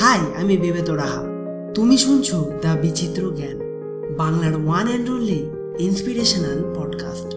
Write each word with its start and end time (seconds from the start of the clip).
High, 0.00 0.20
আমি 0.40 0.54
বেবেত 0.56 0.90
রাহা 0.90 1.22
তুমি 1.74 1.96
শুনছো 1.98 2.36
দ্য 2.62 2.72
বিচিত্র 2.82 3.22
জ্ঞান, 3.36 3.58
বাংলার 4.16 4.54
one 4.64 4.86
and 4.88 5.08
only 5.10 5.40
inspirational 5.78 6.58
podcast 6.76 7.30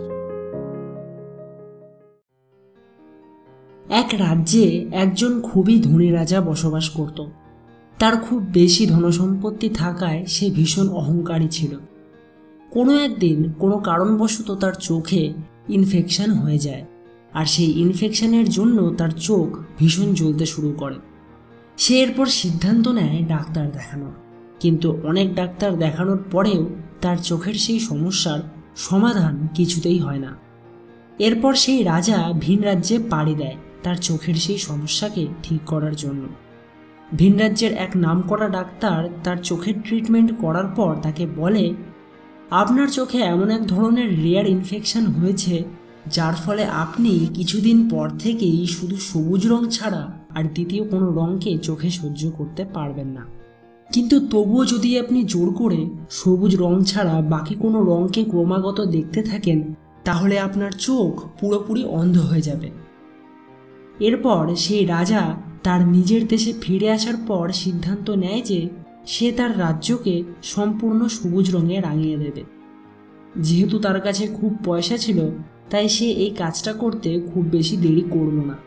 এক 3.89 4.09
রাজ্যে 4.19 4.65
একজন 4.93 5.41
খুবই 5.41 5.75
ধনী 5.81 6.09
রাজা 6.11 6.39
বসবাস 6.41 6.85
করত। 6.89 7.19
তার 7.99 8.15
খুব 8.17 8.39
বেশি 8.53 8.83
ধনসম্পত্তি 8.85 9.67
থাকায় 9.69 10.21
সে 10.25 10.45
ভীষণ 10.49 10.87
অহংকারী 10.89 11.47
ছিল। 11.47 11.73
কোনো 12.71 12.91
একদিন 12.97 13.37
কোনো 13.59 13.77
কারণবশত 13.79 14.49
তার 14.51 14.75
চোখে 14.79 15.23
ইনফেকশন 15.69 16.29
হয়ে 16.31 16.59
যায়, 16.59 16.83
আর 17.33 17.45
সেই 17.45 17.71
ইনফেকশনের 17.83 18.47
জন্য 18.49 18.77
তার 18.97 19.11
চোখ 19.27 19.47
ভীষণ 19.79 20.07
জ্বলতে 20.13 20.45
শুরু 20.45 20.71
করে। 20.77 20.99
সে 21.77 21.93
এরপর 21.99 22.25
সিদ্ধান্ত 22.25 22.87
নেয় 22.87 23.25
ডাক্তার 23.25 23.71
দেখানোর। 23.71 24.13
কিন্তু 24.59 25.01
অনেক 25.03 25.35
ডাক্তার 25.35 25.77
দেখানোর 25.77 26.23
পরেও 26.31 26.69
তার 27.01 27.17
চোখের 27.17 27.53
সেই 27.53 27.79
সমস্যার 27.79 28.39
সমাধান 28.75 29.47
কিছুতেই 29.53 29.99
হয় 29.99 30.19
না। 30.19 30.37
এরপর 31.19 31.53
সেই 31.53 31.83
রাজা 31.83 32.31
ভিন 32.39 32.61
রাজ্যে 32.61 32.99
পাড়ি 33.09 33.35
দেয় 33.35 33.55
তার 33.83 33.95
চোখের 33.95 34.35
সেই 34.35 34.57
সমস্যাকে 34.57 35.27
ঠিক 35.43 35.61
করার 35.65 35.95
জন্য। 35.95 36.27
ভিন 37.17 37.37
রাজ্যের 37.37 37.73
এক 37.73 37.97
নামকরা 37.97 38.47
ডাক্তার 38.47 39.09
তার 39.23 39.37
চোখের 39.37 39.73
ট্রিটমেন্ট 39.83 40.31
করার 40.41 40.67
পর 40.67 40.95
তাকে 41.01 41.27
বলে, 41.35 41.73
আপনার 42.51 42.87
চোখে 42.87 43.17
এমন 43.17 43.49
এক 43.49 43.67
ধরনের 43.67 44.23
রেয়ার 44.23 44.47
ইনফেকশন 44.47 45.05
হয়েছে, 45.05 45.63
যার 46.11 46.33
ফলে 46.33 46.63
আপনি 46.65 47.29
কিছুদিন 47.33 47.89
পর 47.89 48.09
থেকেই 48.09 48.67
শুধু 48.67 48.95
সবুজ 48.97 49.47
রং 49.47 49.69
ছাড়া 49.69 50.24
আর 50.35 50.43
দ্বিতীয় 50.43 50.83
কোনো 50.89 51.11
রঙকে 51.11 51.57
চোখে 51.57 51.89
সহ্য 51.89 52.31
করতে 52.37 52.65
পারবেন 52.65 53.07
না। 53.07 53.25
কিন্তু 53.93 54.15
তবুও 54.19 54.65
যদি 54.65 54.99
আপনি 54.99 55.23
জোর 55.23 55.53
করে 55.53 55.85
সবুজ 56.09 56.55
রং 56.55 56.83
ছাড়া 56.83 57.21
বাকি 57.21 57.55
কোনো 57.55 57.83
রঙকে 57.83 58.23
ক্রমাগত 58.23 58.81
দেখতে 58.81 59.23
থাকেন, 59.23 59.73
তাহলে 60.03 60.39
আপনার 60.39 60.71
চোখ 60.71 61.11
পুরোপুরি 61.39 61.83
অন্ধ 61.85 62.17
হয়ে 62.17 62.41
যাবে। 62.41 62.69
এরপর 63.99 64.55
সেই 64.55 64.85
রাজা 64.85 65.35
তার 65.63 65.87
নিজের 65.87 66.27
দেশে 66.27 66.53
ফিরে 66.61 66.91
আসার 66.91 67.17
পর 67.27 67.51
সিদ্ধান্ত 67.51 68.09
নেয় 68.09 68.41
যে 68.41 68.69
সে 69.05 69.31
তার 69.31 69.59
রাজ্যকে 69.59 70.23
সম্পূর্ণ 70.43 71.07
সবুজ 71.07 71.55
রঙে 71.55 71.81
রাঙিয়ে 71.81 72.17
দেবে। 72.17 72.43
যেহেতু 73.37 73.79
তার 73.79 74.01
কাছে 74.01 74.27
খুব 74.27 74.57
পয়সা 74.65 74.97
ছিল, 74.97 75.19
তাই 75.69 75.89
সে 75.89 76.05
এই 76.05 76.29
কাজটা 76.29 76.73
করতে 76.73 77.09
খুব 77.33 77.43
বেশি 77.43 77.77
দেরি 77.77 78.03
করল 78.09 78.37
না। 78.45 78.57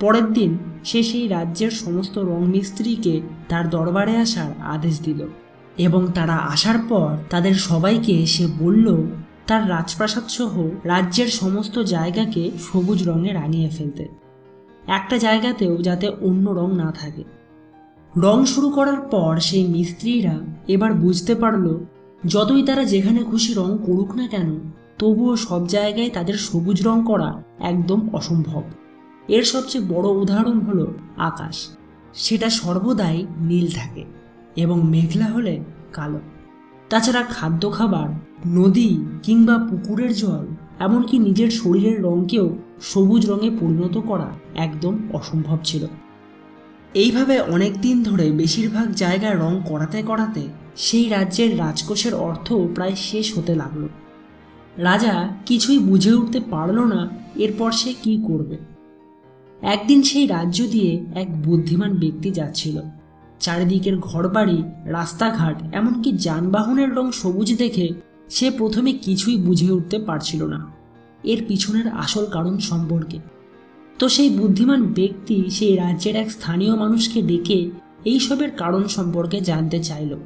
পরের 0.00 0.32
দিন 0.32 0.58
সে 0.84 1.02
সেই 1.02 1.28
রাজ্যের 1.28 1.70
সমস্ত 1.70 2.18
রং 2.18 2.46
মিস্ত্রিকে 2.46 3.20
তার 3.48 3.70
দরবারে 3.70 4.16
আসার 4.16 4.62
আদেশ 4.62 5.00
দিল। 5.00 5.26
এবং 5.78 6.06
তারা 6.14 6.36
আসার 6.36 6.74
পর 6.88 7.16
তাদের 7.30 7.54
সবাইকে 7.54 8.26
সে 8.26 8.46
বলল, 8.58 9.06
তার 9.46 9.70
রাজপ্রাসাদ 9.70 10.24
সহ 10.28 10.68
রাজ্যের 10.84 11.26
সমস্ত 11.26 11.78
জায়গাকে 11.78 12.50
সবুজ 12.72 13.08
রঙে 13.08 13.32
রাঙিয়ে 13.32 13.68
ফেলতে। 13.68 14.08
একটা 14.86 15.18
জায়গাতেও 15.18 15.76
যাতে 15.76 16.08
অন্য 16.08 16.50
রং 16.50 16.76
না 16.76 16.92
থাকে। 17.00 17.24
রং 18.16 18.44
শুরু 18.44 18.70
করার 18.70 19.00
পর 19.00 19.38
সেই 19.40 19.68
মিস্ত্রিরা 19.68 20.38
এবার 20.68 20.94
বুঝতে 20.94 21.34
পারল, 21.34 21.78
যতই 22.26 22.62
তারা 22.62 22.84
যেখানে 22.84 23.18
খুশি 23.18 23.54
রং 23.54 23.78
করুক 23.86 24.16
না 24.16 24.28
কেন, 24.28 24.58
তবুও 24.98 25.36
সব 25.36 25.66
জায়গায় 25.66 26.10
তাদের 26.10 26.34
সবুজ 26.34 26.86
রং 26.86 27.04
করা 27.06 27.42
একদম 27.60 28.08
অসম্ভব। 28.12 28.62
এর 29.28 29.44
সবচেয়ে 29.44 29.84
বড় 29.88 30.08
উদাহরণ 30.08 30.60
হলো 30.60 30.94
আকাশ। 31.16 31.68
সেটা 32.14 32.50
সর্বদাই 32.50 33.26
নীল 33.38 33.70
থাকে 33.70 34.04
এবং 34.56 34.90
মেঘলা 34.90 35.26
হলে 35.26 35.64
কালো। 35.92 36.20
তাছাড়া 36.88 37.22
খাদ্য 37.22 37.72
খাবার, 37.72 38.08
নদী 38.46 39.04
কিংবা 39.22 39.58
পুকুরের 39.58 40.14
জল, 40.14 40.46
এমনকি 40.78 41.18
নিজের 41.18 41.50
শরীরের 41.50 42.02
রঙকেও 42.02 42.56
সবুজ 42.80 43.30
রঙে 43.30 43.50
পরিণত 43.50 43.98
করা 43.98 44.28
একদম 44.54 44.94
অসম্ভব 45.12 45.58
ছিল। 45.64 45.86
এইভাবে 46.94 47.40
অনেক 47.40 47.80
দিন 47.80 48.02
ধরে 48.02 48.30
বেশিরভাগ 48.30 48.92
জায়গায় 48.92 49.34
রং 49.34 49.60
করাতে 49.68 50.02
করাতে 50.02 50.48
সেই 50.76 51.08
রাজ্যের 51.08 51.58
রাজকোষের 51.58 52.14
অর্থ 52.14 52.52
প্রায় 52.74 52.94
শেষ 52.96 53.38
হতে 53.38 53.54
লাগল। 53.54 53.88
রাজা 54.76 55.28
কিছুই 55.46 55.78
বুঝে 55.78 56.12
উঠতে 56.12 56.40
পারল 56.40 56.78
না 56.80 57.08
এরপর 57.36 57.70
সে 57.72 57.94
কি 58.02 58.24
করবে। 58.26 58.77
একদিন 59.62 60.02
সেই 60.02 60.26
রাজ্য 60.26 60.64
দিয়ে 60.64 61.06
এক 61.14 61.42
বুদ্ধিমান 61.42 61.94
ব্যক্তি 61.94 62.30
যাচ্ছিল। 62.30 62.80
চারিদিকের 63.40 63.98
ঘরবাড়ি, 63.98 64.62
রাস্তাঘাট, 64.84 65.74
এমনকি 65.74 66.12
যানবাহনের 66.12 66.94
রং 66.94 67.10
সবুজ 67.10 67.58
দেখে 67.58 67.88
সে 68.30 68.50
প্রথমে 68.50 68.92
কিছুই 68.92 69.36
বুঝে 69.36 69.70
উঠতে 69.70 69.98
পারছিল 69.98 70.44
না। 70.44 70.66
এর 71.24 71.44
পিছনের 71.48 71.88
আসল 71.88 72.26
কারণ 72.26 72.58
সম্পর্কে। 72.58 73.18
তো 73.98 74.08
সেই 74.08 74.30
বুদ্ধিমান 74.30 74.82
ব্যক্তি 74.82 75.50
সেই 75.50 75.76
রাজ্যের 75.76 76.16
এক 76.16 76.30
স্থানীয় 76.30 76.76
মানুষকে 76.76 77.22
ডেকে 77.22 77.70
এইসবের 78.04 78.50
কারণ 78.50 78.84
সম্পর্কে 78.84 79.40
জানতে 79.40 79.82
চাইল। 79.82 80.16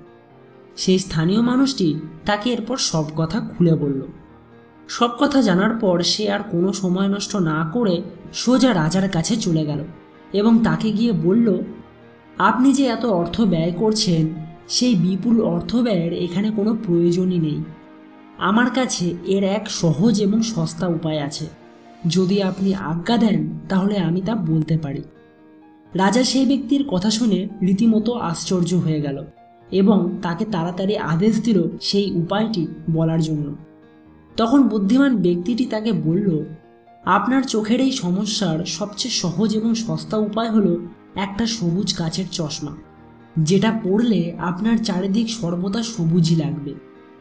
সেই 0.76 0.98
স্থানীয় 0.98 1.40
মানুষটি 1.40 1.94
তাকে 2.24 2.50
এরপর 2.50 2.76
সব 2.76 3.04
কথা 3.16 3.40
খুলে 3.40 3.74
বলল। 3.74 4.00
সব 4.88 5.10
কথা 5.18 5.42
জানার 5.42 5.70
পর 5.78 6.02
সে 6.02 6.30
আর 6.30 6.42
কোনো 6.50 6.72
সময় 6.72 7.08
নষ্ট 7.08 7.36
না 7.36 7.70
করে 7.72 8.02
সোজা 8.32 8.74
রাজার 8.74 9.08
কাছে 9.08 9.36
চলে 9.36 9.66
গেল 9.66 9.84
এবং 10.32 10.64
তাকে 10.64 10.92
গিয়ে 10.92 11.12
বলল, 11.12 11.58
আপনি 12.38 12.72
যে 12.72 12.84
এত 12.86 13.04
অর্থ 13.04 13.40
ব্যয় 13.40 13.72
করছেন, 13.72 14.34
সেই 14.68 14.94
বিপুল 14.94 15.40
অর্থ 15.40 15.76
ব্যয়ের 15.76 16.12
এখানে 16.12 16.50
কোনো 16.50 16.74
প্রয়োজনই 16.86 17.38
নেই। 17.38 17.62
আমার 18.38 18.70
কাছে 18.70 19.14
এর 19.26 19.44
এক 19.44 19.70
সহজ 19.70 20.20
এবং 20.20 20.42
সস্তা 20.42 20.86
উপায় 20.86 21.22
আছে। 21.22 21.46
যদি 22.06 22.42
আপনি 22.42 22.74
আজ্ঞা 22.74 23.16
দেন, 23.16 23.58
তাহলে 23.68 23.98
আমি 23.98 24.20
তা 24.20 24.34
বলতে 24.34 24.78
পারি 24.78 25.02
রাজা 25.94 26.24
সেই 26.24 26.46
ব্যক্তির 26.46 26.84
কথা 26.88 27.10
শুনে 27.10 27.48
রীতিমতো 27.62 28.12
আশ্চর্য 28.14 28.74
হয়ে 28.74 29.00
গেল 29.00 29.24
এবং 29.70 30.18
তাকে 30.22 30.44
তাড়াতাড়ি 30.44 30.96
আদেশ 30.96 31.40
দিল 31.40 31.68
সেই 31.80 32.12
উপায়টি 32.12 32.66
বলার 32.90 33.20
জন্য। 33.20 33.56
তখন 34.36 34.60
বুদ্ধিমান 34.62 35.12
ব্যক্তিটি 35.16 35.64
তাকে 35.64 35.90
বলল, 36.06 36.28
আপনার 37.04 37.42
চোখের 37.44 37.80
এই 37.80 37.92
সমস্যার 37.92 38.58
সবচেয়ে 38.66 39.14
সহজ 39.14 39.50
এবং 39.56 39.74
সস্তা 39.74 40.16
উপায় 40.18 40.50
হলো 40.50 40.72
একটা 41.16 41.44
সবুজ 41.46 41.88
কাচের 41.94 42.28
চশমা, 42.32 42.72
যেটা 43.38 43.70
পরলে 43.84 44.20
আপনার 44.38 44.76
চারিদিক 44.84 45.26
সর্বদা 45.28 45.80
সবুজই 45.82 46.36
লাগবে। 46.36 46.72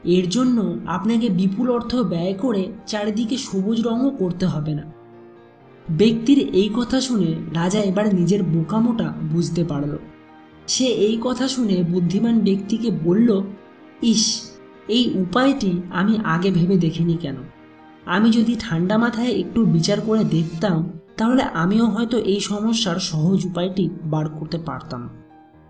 এর 0.03 0.25
জন্য 0.29 0.57
আপনাকে 0.85 1.27
বিপুল 1.29 1.67
অর্থ 1.69 1.91
ব্যয় 1.95 2.33
করে 2.33 2.63
চারিদিকে 2.87 3.37
সবুজ 3.37 3.77
রঙও 3.87 4.09
করতে 4.09 4.45
হবে 4.45 4.73
না। 4.75 4.85
ব্যক্তির 5.85 6.39
এই 6.53 6.69
কথা 6.75 6.97
শুনে 7.01 7.29
রাজা 7.53 7.81
এবার 7.81 8.07
নিজের 8.15 8.43
বোকামোটা 8.43 9.07
বুঝতে 9.31 9.63
পারল। 9.63 9.93
সে 10.67 10.87
এই 11.07 11.17
কথা 11.21 11.45
শুনে 11.47 11.75
বুদ্ধিমান 11.83 12.35
ব্যক্তিকে 12.39 12.89
বলল, 13.03 13.29
ইস 14.01 14.23
এই 14.91 15.05
উপায়টি 15.15 15.71
আমি 15.89 16.13
আগে 16.25 16.49
ভেবে 16.51 16.77
দেখিনি 16.77 17.15
কেন? 17.17 17.37
আমি 18.05 18.29
যদি 18.31 18.53
ঠান্ডা 18.59 18.95
মাথায় 18.97 19.31
একটু 19.31 19.59
বিচার 19.65 19.99
করে 20.01 20.23
দেখতাম, 20.23 20.77
তাহলে 21.17 21.43
আমিও 21.53 21.85
হয়তো 21.85 22.17
এই 22.17 22.39
সমস্যার 22.39 22.97
সহজ 22.99 23.39
উপায়টি 23.45 23.85
বার 24.03 24.29
করতে 24.29 24.57
পারতাম। 24.57 25.09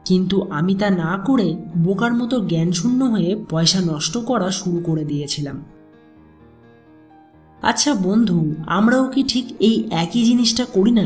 কিন্তু 0.05 0.35
আমি 0.49 0.73
তা 0.75 0.89
না 1.03 1.11
করে 1.27 1.47
বোকার 1.77 2.13
মতো 2.13 2.35
জ্ঞানশূন্য 2.41 3.01
হয়ে 3.03 3.31
পয়সা 3.49 3.79
নষ্ট 3.81 4.13
করা 4.17 4.51
শুরু 4.51 4.79
করে 4.85 5.03
দিয়েছিলাম। 5.05 5.57
আচ্ছা 7.61 7.91
বন্ধু, 7.93 8.37
আমরাও 8.67 9.05
কি 9.07 9.21
ঠিক 9.23 9.45
এই 9.59 9.75
একই 9.91 10.21
জিনিসটা 10.23 10.63
করি 10.65 10.91
না? 10.91 11.05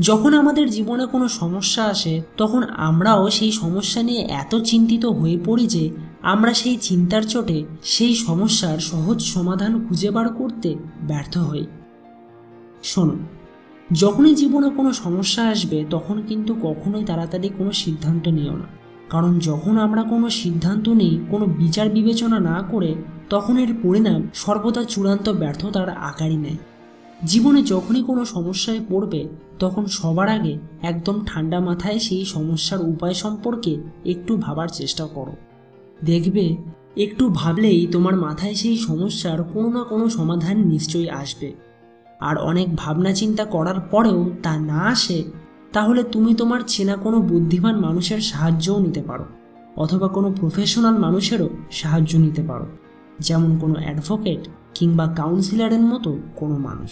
যখন 0.00 0.34
আমাদের 0.34 0.70
জীবনে 0.70 1.06
কোনো 1.06 1.28
সমস্যা 1.28 1.84
আসে, 1.84 2.22
তখন 2.36 2.62
আমরাও 2.62 3.30
সেই 3.30 3.52
সমস্যা 3.52 4.02
নিয়ে 4.02 4.20
এত 4.20 4.54
চিন্তিত 4.54 5.06
হয়ে 5.06 5.38
পড়ি 5.44 5.66
যে, 5.66 5.90
আমরা 6.22 6.54
সেই 6.54 6.76
চিন্তার 6.76 7.22
চোটে 7.22 7.64
সেই 7.82 8.14
সমস্যার 8.14 8.78
সহজ 8.78 9.20
সমাধান 9.20 9.88
খুঁজে 9.88 10.10
বার 10.10 10.28
করতে 10.28 10.74
ব্যর্থ 11.02 11.38
হই। 11.38 11.66
শোনো, 12.82 13.16
যখনই 13.92 14.34
জীবনে 14.34 14.70
কোনো 14.70 14.92
সমস্যা 14.92 15.42
আসবে, 15.48 15.84
তখন 15.90 16.22
কিন্তু 16.28 16.54
কখনোই 16.62 17.04
তাড়াতাড়ি 17.04 17.48
কোনো 17.58 17.72
সিদ্ধান্ত 17.72 18.28
নিও 18.28 18.52
না। 18.52 18.64
কারণ 19.10 19.38
যখন 19.38 19.78
আমরা 19.78 20.02
কোনো 20.02 20.30
সিদ্ধান্ত 20.30 20.88
নিই, 20.88 21.18
কোনো 21.30 21.46
বিচার 21.46 21.88
বিবেচনা 21.88 22.38
না 22.38 22.62
করে, 22.70 22.94
তখন 23.30 23.56
এর 23.58 23.74
পরিণাম 23.82 24.28
সর্বদা 24.34 24.84
চূড়ান্ত 24.84 25.28
ব্যর্থতার 25.28 25.88
আকারই 25.90 26.36
নেয় 26.36 26.56
জীবনে 27.24 27.62
যখনই 27.62 28.02
কোনো 28.02 28.24
সমস্যায় 28.24 28.80
পড়বে, 28.88 29.28
তখন 29.58 29.86
সবার 29.86 30.28
আগে 30.28 30.58
একদম 30.82 31.20
ঠান্ডা 31.26 31.60
মাথায় 31.60 31.98
সেই 31.98 32.24
সমস্যার 32.24 32.80
উপায় 32.80 33.14
সম্পর্কে 33.14 33.76
একটু 34.04 34.36
ভাবার 34.36 34.68
চেষ্টা 34.68 35.06
করো। 35.06 35.32
দেখবে, 36.04 36.56
একটু 36.96 37.28
ভাবলেই 37.28 37.86
তোমার 37.86 38.16
মাথায় 38.16 38.54
সেই 38.54 38.76
সমস্যার 38.76 39.42
কোনো 39.42 39.68
না 39.68 39.84
কোনো 39.84 40.08
সমাধান 40.08 40.58
নিশ্চয়ই 40.58 41.10
আসবে। 41.10 41.52
আর 42.20 42.38
অনেক 42.38 42.76
ভাবনা 42.76 43.12
চিন্তা 43.12 43.44
করার 43.44 43.80
পরেও 43.80 44.30
তা 44.42 44.58
না 44.58 44.78
আসে, 44.78 45.24
তাহলে 45.72 46.02
তুমি 46.02 46.34
তোমার 46.34 46.60
চেনা 46.66 46.96
কোনো 46.96 47.20
বুদ্ধিমান 47.20 47.76
মানুষের 47.76 48.20
সাহায্যও 48.20 48.78
নিতে 48.78 49.02
পারো, 49.02 49.24
অথবা 49.76 50.08
কোনো 50.08 50.32
প্রফেশনাল 50.32 50.98
মানুষেরও 50.98 51.48
সাহায্য 51.70 52.16
নিতে 52.16 52.42
পারো। 52.42 52.66
যেমন 53.18 53.58
কোনো 53.58 53.74
অ্যাডভোকেট 53.74 54.48
কিংবা 54.78 55.14
কাউন্সিলরের 55.16 55.80
মতো 55.80 56.18
কোনো 56.36 56.58
মানুষ। 56.58 56.90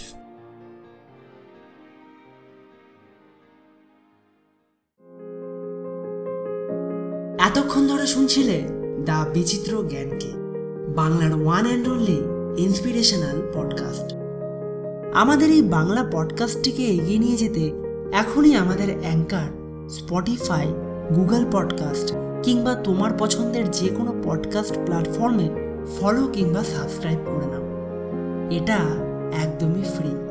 এতক্ষণ 7.47 7.89
ধরে 7.89 8.07
শুনছিলে 8.07 8.63
দ্য 9.05 9.27
বিচিত্র 9.35 9.85
জ্ঞানকে, 9.89 10.33
বাংলার 10.97 11.43
one 11.43 11.67
and 11.67 11.89
only 11.89 12.23
inspirational 12.59 13.43
podcast 13.55 14.15
আমাদের 15.15 15.51
এই 15.51 15.63
বাংলা 15.63 16.11
পডকাস্টটিকে 16.13 16.83
এগিয়ে 16.83 17.19
নিয়ে 17.19 17.37
যেতে 17.37 17.73
এখনই 18.13 18.55
আমাদের 18.55 18.89
অ্যাঙ্কার, 19.01 19.49
স্পটিফাই, 19.89 20.67
গুগল 21.15 21.45
পডকাস্ট 21.53 22.15
কিংবা 22.43 22.75
তোমার 22.75 23.11
পছন্দের 23.19 23.71
যে 23.71 23.89
কোনো 23.89 24.15
পডকাস্ট 24.25 24.75
প্ল্যাটফর্মে 24.85 25.49
ফলো 26.01 26.27
কিংবা 26.27 26.65
সাবস্ক্রাইব 26.65 27.19
করে 27.27 27.47
নাও। 27.47 27.66
এটা 28.51 28.79
একদমই 29.43 29.83
ফ্রি 29.83 30.26